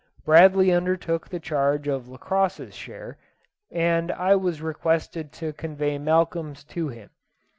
[0.25, 3.19] Bradley undertook the charge of Lacosse's share,
[3.69, 7.11] and I was requested to convey Malcolm's to him.